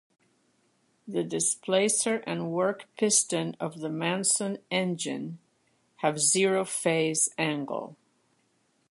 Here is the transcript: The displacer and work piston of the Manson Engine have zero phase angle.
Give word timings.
The 1.07 1.21
displacer 1.23 2.23
and 2.25 2.49
work 2.51 2.87
piston 2.97 3.55
of 3.59 3.81
the 3.81 3.89
Manson 3.91 4.57
Engine 4.71 5.37
have 5.97 6.17
zero 6.17 6.65
phase 6.65 7.29
angle. 7.37 7.95